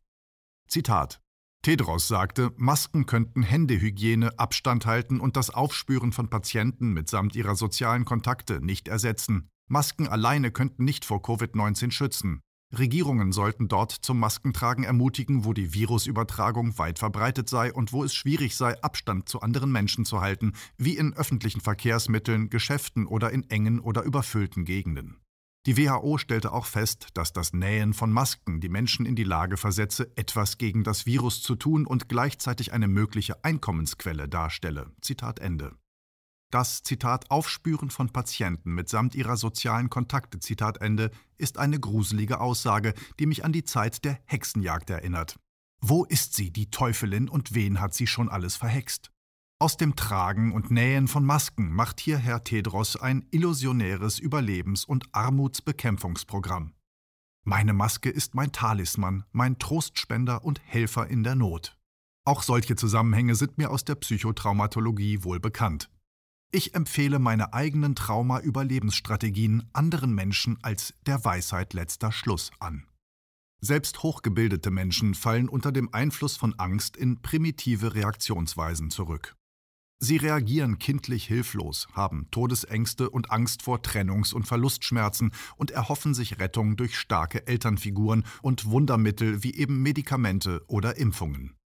Zitat 0.69 1.19
Tedros 1.61 2.07
sagte, 2.07 2.53
Masken 2.55 3.05
könnten 3.05 3.43
Händehygiene, 3.43 4.39
Abstand 4.39 4.85
halten 4.85 5.19
und 5.19 5.35
das 5.35 5.49
Aufspüren 5.49 6.13
von 6.13 6.29
Patienten 6.29 6.93
mitsamt 6.93 7.35
ihrer 7.35 7.55
sozialen 7.55 8.05
Kontakte 8.05 8.61
nicht 8.63 8.87
ersetzen. 8.87 9.49
Masken 9.67 10.07
alleine 10.07 10.51
könnten 10.51 10.85
nicht 10.85 11.03
vor 11.03 11.19
Covid-19 11.19 11.91
schützen. 11.91 12.39
Regierungen 12.77 13.31
sollten 13.31 13.67
dort 13.67 13.91
zum 13.91 14.19
Maskentragen 14.19 14.83
ermutigen, 14.83 15.43
wo 15.43 15.53
die 15.53 15.73
Virusübertragung 15.73 16.77
weit 16.77 16.99
verbreitet 16.99 17.49
sei 17.49 17.73
und 17.73 17.93
wo 17.93 18.03
es 18.03 18.13
schwierig 18.13 18.55
sei, 18.55 18.79
Abstand 18.83 19.27
zu 19.27 19.41
anderen 19.41 19.71
Menschen 19.71 20.05
zu 20.05 20.21
halten, 20.21 20.53
wie 20.77 20.95
in 20.95 21.13
öffentlichen 21.13 21.61
Verkehrsmitteln, 21.61 22.49
Geschäften 22.49 23.07
oder 23.07 23.31
in 23.31 23.49
engen 23.49 23.79
oder 23.79 24.03
überfüllten 24.03 24.65
Gegenden. 24.65 25.17
Die 25.65 25.77
WHO 25.77 26.17
stellte 26.17 26.53
auch 26.53 26.65
fest, 26.65 27.09
dass 27.15 27.33
das 27.33 27.53
Nähen 27.53 27.93
von 27.93 28.11
Masken 28.11 28.61
die 28.61 28.69
Menschen 28.69 29.05
in 29.05 29.15
die 29.15 29.23
Lage 29.23 29.57
versetze, 29.57 30.11
etwas 30.15 30.57
gegen 30.57 30.83
das 30.83 31.05
Virus 31.05 31.41
zu 31.41 31.55
tun 31.55 31.85
und 31.85 32.07
gleichzeitig 32.07 32.71
eine 32.71 32.87
mögliche 32.87 33.43
Einkommensquelle 33.43 34.29
darstelle. 34.29 34.91
Zitat 35.01 35.39
Ende. 35.39 35.75
Das 36.51 36.81
Zitat 36.81 37.29
Aufspüren 37.29 37.91
von 37.91 38.09
Patienten 38.09 38.73
mitsamt 38.73 39.13
ihrer 39.13 39.37
sozialen 39.37 39.91
Kontakte 39.91 40.39
Zitat 40.39 40.81
Ende 40.81 41.11
ist 41.37 41.59
eine 41.59 41.79
gruselige 41.79 42.39
Aussage, 42.39 42.95
die 43.19 43.27
mich 43.27 43.45
an 43.45 43.51
die 43.51 43.63
Zeit 43.63 44.03
der 44.03 44.19
Hexenjagd 44.25 44.89
erinnert. 44.89 45.39
Wo 45.79 46.05
ist 46.05 46.33
sie, 46.33 46.51
die 46.51 46.71
Teufelin, 46.71 47.29
und 47.29 47.53
wen 47.53 47.79
hat 47.79 47.93
sie 47.93 48.07
schon 48.07 48.29
alles 48.29 48.55
verhext? 48.55 49.11
Aus 49.59 49.77
dem 49.77 49.95
Tragen 49.95 50.51
und 50.51 50.71
Nähen 50.71 51.07
von 51.07 51.23
Masken 51.23 51.71
macht 51.71 51.99
hier 51.99 52.17
Herr 52.17 52.43
Tedros 52.43 52.95
ein 52.95 53.27
illusionäres 53.29 54.19
Überlebens- 54.19 54.85
und 54.85 55.05
Armutsbekämpfungsprogramm. 55.11 56.73
Meine 57.43 57.73
Maske 57.73 58.09
ist 58.09 58.33
mein 58.33 58.51
Talisman, 58.51 59.23
mein 59.31 59.59
Trostspender 59.59 60.43
und 60.43 60.61
Helfer 60.65 61.07
in 61.07 61.23
der 61.23 61.35
Not. 61.35 61.77
Auch 62.25 62.41
solche 62.41 62.75
Zusammenhänge 62.75 63.35
sind 63.35 63.57
mir 63.57 63.69
aus 63.69 63.85
der 63.85 63.95
Psychotraumatologie 63.95 65.23
wohl 65.23 65.39
bekannt. 65.39 65.89
Ich 66.51 66.73
empfehle 66.73 67.19
meine 67.19 67.53
eigenen 67.53 67.93
Trauma-Überlebensstrategien 67.93 69.69
anderen 69.71 70.15
Menschen 70.15 70.57
als 70.63 70.95
der 71.05 71.23
Weisheit 71.23 71.73
letzter 71.73 72.11
Schluss 72.11 72.49
an. 72.59 72.87
Selbst 73.61 74.01
hochgebildete 74.01 74.71
Menschen 74.71 75.13
fallen 75.13 75.47
unter 75.47 75.71
dem 75.71 75.93
Einfluss 75.93 76.37
von 76.37 76.57
Angst 76.57 76.97
in 76.97 77.21
primitive 77.21 77.93
Reaktionsweisen 77.93 78.89
zurück. 78.89 79.35
Sie 80.01 80.17
reagieren 80.17 80.79
kindlich 80.79 81.25
hilflos, 81.25 81.87
haben 81.91 82.31
Todesängste 82.31 83.09
und 83.11 83.29
Angst 83.31 83.61
vor 83.61 83.81
Trennungs- 83.83 84.33
und 84.33 84.47
Verlustschmerzen 84.47 85.31
und 85.57 85.71
erhoffen 85.71 86.15
sich 86.15 86.39
Rettung 86.39 86.77
durch 86.77 86.97
starke 86.97 87.45
Elternfiguren 87.45 88.23
und 88.41 88.65
Wundermittel 88.65 89.43
wie 89.43 89.53
eben 89.55 89.83
Medikamente 89.83 90.63
oder 90.67 90.97
Impfungen. 90.97 91.58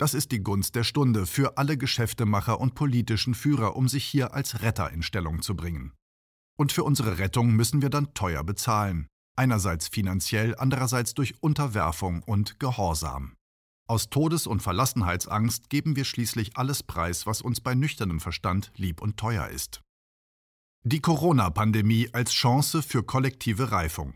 Das 0.00 0.14
ist 0.14 0.32
die 0.32 0.42
Gunst 0.42 0.76
der 0.76 0.84
Stunde 0.84 1.26
für 1.26 1.58
alle 1.58 1.76
Geschäftemacher 1.76 2.58
und 2.58 2.74
politischen 2.74 3.34
Führer, 3.34 3.76
um 3.76 3.86
sich 3.86 4.02
hier 4.02 4.32
als 4.32 4.62
Retter 4.62 4.90
in 4.90 5.02
Stellung 5.02 5.42
zu 5.42 5.54
bringen. 5.54 5.92
Und 6.58 6.72
für 6.72 6.84
unsere 6.84 7.18
Rettung 7.18 7.54
müssen 7.54 7.82
wir 7.82 7.90
dann 7.90 8.14
teuer 8.14 8.42
bezahlen. 8.42 9.08
Einerseits 9.36 9.88
finanziell, 9.88 10.54
andererseits 10.56 11.12
durch 11.12 11.42
Unterwerfung 11.42 12.22
und 12.22 12.58
Gehorsam. 12.58 13.34
Aus 13.88 14.08
Todes- 14.08 14.46
und 14.46 14.62
Verlassenheitsangst 14.62 15.68
geben 15.68 15.96
wir 15.96 16.06
schließlich 16.06 16.56
alles 16.56 16.82
preis, 16.82 17.26
was 17.26 17.42
uns 17.42 17.60
bei 17.60 17.74
nüchternem 17.74 18.20
Verstand 18.20 18.72
lieb 18.76 19.02
und 19.02 19.18
teuer 19.18 19.48
ist. 19.48 19.82
Die 20.82 21.00
Corona-Pandemie 21.00 22.08
als 22.14 22.32
Chance 22.32 22.82
für 22.82 23.02
kollektive 23.02 23.70
Reifung. 23.70 24.14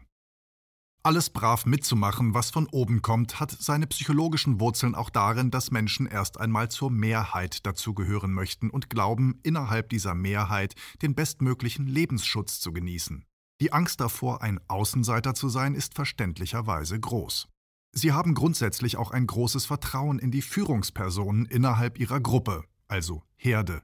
Alles 1.07 1.29
brav 1.29 1.67
mitzumachen, 1.67 2.33
was 2.33 2.51
von 2.51 2.67
oben 2.67 3.03
kommt, 3.03 3.39
hat 3.39 3.51
seine 3.51 3.87
psychologischen 3.87 4.59
Wurzeln 4.59 4.95
auch 4.95 5.11
darin, 5.11 5.51
dass 5.51 5.71
Menschen 5.71 6.07
erst 6.07 6.41
einmal 6.41 6.71
zur 6.71 6.91
Mehrheit 6.91 7.67
dazugehören 7.67 8.33
möchten 8.33 8.71
und 8.71 8.89
glauben, 8.89 9.39
innerhalb 9.43 9.91
dieser 9.91 10.15
Mehrheit 10.15 10.75
den 11.03 11.15
bestmöglichen 11.15 11.87
Lebensschutz 11.87 12.59
zu 12.59 12.73
genießen. 12.73 13.27
Die 13.61 13.71
Angst 13.71 14.01
davor, 14.01 14.41
ein 14.41 14.59
Außenseiter 14.67 15.35
zu 15.35 15.51
sein, 15.51 15.75
ist 15.75 15.93
verständlicherweise 15.93 16.99
groß. 16.99 17.49
Sie 17.93 18.13
haben 18.13 18.33
grundsätzlich 18.33 18.97
auch 18.97 19.11
ein 19.11 19.27
großes 19.27 19.67
Vertrauen 19.67 20.19
in 20.19 20.31
die 20.31 20.41
Führungspersonen 20.41 21.45
innerhalb 21.45 22.01
ihrer 22.01 22.21
Gruppe, 22.21 22.65
also 22.89 23.23
Herde, 23.37 23.83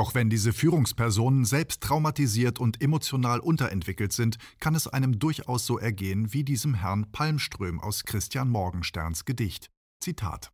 doch 0.00 0.14
wenn 0.14 0.30
diese 0.30 0.54
Führungspersonen 0.54 1.44
selbst 1.44 1.82
traumatisiert 1.82 2.58
und 2.58 2.80
emotional 2.80 3.38
unterentwickelt 3.38 4.14
sind, 4.14 4.38
kann 4.58 4.74
es 4.74 4.88
einem 4.88 5.18
durchaus 5.18 5.66
so 5.66 5.78
ergehen 5.78 6.32
wie 6.32 6.42
diesem 6.42 6.72
Herrn 6.72 7.12
Palmström 7.12 7.78
aus 7.78 8.04
Christian 8.04 8.48
Morgensterns 8.48 9.26
Gedicht. 9.26 9.70
Zitat 10.00 10.52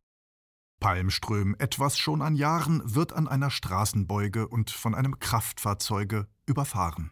Palmström, 0.81 1.55
etwas 1.59 1.97
schon 1.97 2.21
an 2.21 2.35
Jahren, 2.35 2.81
wird 2.83 3.13
an 3.13 3.29
einer 3.29 3.49
Straßenbeuge 3.49 4.49
und 4.49 4.69
von 4.69 4.93
einem 4.93 5.17
Kraftfahrzeuge 5.17 6.27
überfahren. 6.45 7.11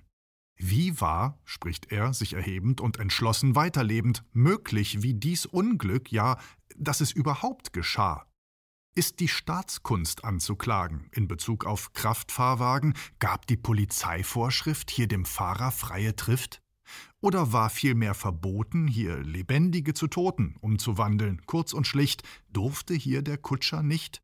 Wie 0.57 0.99
war, 0.99 1.39
spricht 1.45 1.89
er, 1.93 2.13
sich 2.13 2.33
erhebend 2.33 2.81
und 2.81 2.99
entschlossen 2.99 3.55
weiterlebend, 3.55 4.25
möglich, 4.33 5.01
wie 5.01 5.13
dies 5.13 5.45
Unglück, 5.45 6.11
ja, 6.11 6.37
dass 6.75 6.99
es 6.99 7.13
überhaupt 7.13 7.71
geschah? 7.71 8.25
Ist 8.97 9.19
die 9.19 9.27
Staatskunst 9.27 10.23
anzuklagen 10.23 11.09
in 11.11 11.27
Bezug 11.27 11.65
auf 11.65 11.91
Kraftfahrwagen? 11.91 12.93
Gab 13.19 13.45
die 13.45 13.57
Polizeivorschrift 13.57 14.89
hier 14.89 15.09
dem 15.09 15.25
Fahrer 15.25 15.71
freie 15.71 16.15
Trift? 16.15 16.61
Oder 17.19 17.51
war 17.51 17.69
vielmehr 17.69 18.13
verboten, 18.13 18.87
hier 18.87 19.17
Lebendige 19.17 19.93
zu 19.93 20.07
Toten 20.07 20.55
umzuwandeln? 20.61 21.41
Kurz 21.45 21.73
und 21.73 21.85
schlicht, 21.85 22.23
durfte 22.53 22.93
hier 22.93 23.21
der 23.21 23.37
Kutscher 23.37 23.83
nicht? 23.83 24.21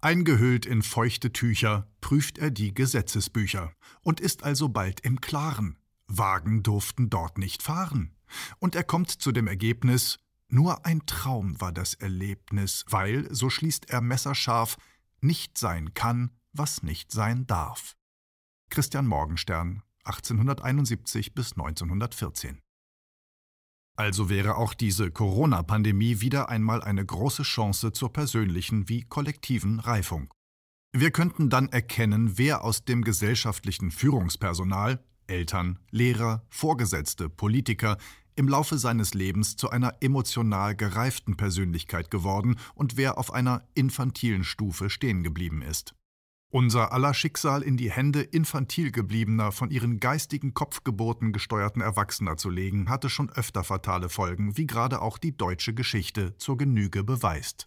Eingehüllt 0.00 0.64
in 0.64 0.82
feuchte 0.82 1.32
Tücher 1.32 1.90
prüft 2.00 2.38
er 2.38 2.52
die 2.52 2.72
Gesetzesbücher 2.72 3.72
und 4.02 4.20
ist 4.20 4.44
also 4.44 4.68
bald 4.68 5.00
im 5.00 5.20
Klaren. 5.20 5.76
Wagen 6.06 6.62
durften 6.62 7.10
dort 7.10 7.36
nicht 7.36 7.64
fahren. 7.64 8.14
Und 8.60 8.76
er 8.76 8.84
kommt 8.84 9.10
zu 9.10 9.32
dem 9.32 9.48
Ergebnis, 9.48 10.20
nur 10.50 10.86
ein 10.86 11.04
Traum 11.06 11.60
war 11.60 11.72
das 11.72 11.94
Erlebnis, 11.94 12.84
weil, 12.88 13.32
so 13.34 13.50
schließt 13.50 13.90
er 13.90 14.00
messerscharf, 14.00 14.76
nicht 15.20 15.58
sein 15.58 15.94
kann, 15.94 16.30
was 16.52 16.82
nicht 16.82 17.12
sein 17.12 17.46
darf. 17.46 17.96
Christian 18.70 19.06
Morgenstern, 19.06 19.82
1871 20.04 21.34
bis 21.34 21.52
1914. 21.52 22.60
Also 23.96 24.30
wäre 24.30 24.56
auch 24.56 24.74
diese 24.74 25.10
Corona-Pandemie 25.10 26.20
wieder 26.20 26.48
einmal 26.48 26.82
eine 26.82 27.04
große 27.04 27.42
Chance 27.42 27.92
zur 27.92 28.12
persönlichen 28.12 28.88
wie 28.88 29.02
kollektiven 29.02 29.80
Reifung. 29.80 30.32
Wir 30.92 31.10
könnten 31.10 31.50
dann 31.50 31.68
erkennen, 31.68 32.38
wer 32.38 32.64
aus 32.64 32.84
dem 32.84 33.02
gesellschaftlichen 33.02 33.90
Führungspersonal, 33.90 35.04
Eltern, 35.26 35.78
Lehrer, 35.90 36.46
Vorgesetzte, 36.48 37.28
Politiker 37.28 37.98
im 38.38 38.48
Laufe 38.48 38.78
seines 38.78 39.14
Lebens 39.14 39.56
zu 39.56 39.68
einer 39.68 39.96
emotional 40.00 40.76
gereiften 40.76 41.36
Persönlichkeit 41.36 42.10
geworden 42.10 42.56
und 42.74 42.96
wer 42.96 43.18
auf 43.18 43.34
einer 43.34 43.66
infantilen 43.74 44.44
Stufe 44.44 44.90
stehen 44.90 45.24
geblieben 45.24 45.60
ist. 45.60 45.94
Unser 46.50 46.92
aller 46.92 47.12
Schicksal 47.12 47.62
in 47.62 47.76
die 47.76 47.90
Hände 47.90 48.22
infantil 48.22 48.90
gebliebener, 48.90 49.52
von 49.52 49.70
ihren 49.70 50.00
geistigen 50.00 50.54
Kopfgeburten 50.54 51.32
gesteuerten 51.32 51.82
Erwachsener 51.82 52.36
zu 52.36 52.48
legen, 52.48 52.88
hatte 52.88 53.10
schon 53.10 53.28
öfter 53.28 53.64
fatale 53.64 54.08
Folgen, 54.08 54.56
wie 54.56 54.66
gerade 54.66 55.02
auch 55.02 55.18
die 55.18 55.36
deutsche 55.36 55.74
Geschichte 55.74 56.36
zur 56.38 56.56
Genüge 56.56 57.04
beweist. 57.04 57.66